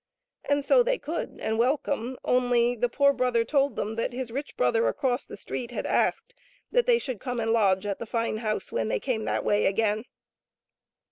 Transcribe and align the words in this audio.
And 0.45 0.65
so 0.65 0.81
they 0.81 0.97
could 0.97 1.37
and 1.39 1.59
welcome, 1.59 2.17
only 2.25 2.75
the 2.75 2.89
poor 2.89 3.13
brother 3.13 3.45
told 3.45 3.75
them 3.75 3.97
that 3.97 4.13
his 4.13 4.31
rich 4.31 4.57
brother 4.57 4.87
across 4.87 5.25
the 5.27 5.37
street 5.37 5.69
had 5.69 5.85
asked 5.85 6.33
that 6.71 6.87
they 6.87 6.97
should 6.97 7.19
come 7.19 7.39
and 7.39 7.51
lodge 7.53 7.85
at 7.85 7.99
the 7.99 8.07
fine 8.07 8.37
house 8.37 8.71
when 8.71 8.87
they 8.87 8.99
came 8.99 9.25
that 9.25 9.45
way 9.45 9.67
again. 9.67 10.05